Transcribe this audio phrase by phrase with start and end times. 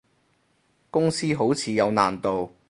[0.89, 2.55] 公司好似有難度